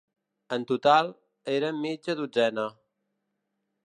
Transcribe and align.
En 0.55 0.63
total, 0.69 1.11
eren 1.57 1.77
mitja 1.83 2.15
dotzena. 2.21 2.65